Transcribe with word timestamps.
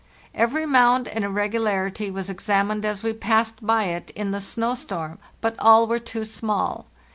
Every 0.33 0.65
mound 0.65 1.07
and 1.09 1.23
irregularity 1.23 2.09
was 2.09 2.27
examined 2.27 2.85
as 2.85 3.03
we 3.03 3.13
passed 3.13 3.63
by 3.63 3.83
it 3.83 4.09
in 4.15 4.31
the 4.31 4.41
snow 4.41 4.73
storm, 4.73 5.19
but 5.41 5.53
all 5.59 5.85
were 5.85 5.99
too 5.99 6.25
small. 6.25 6.87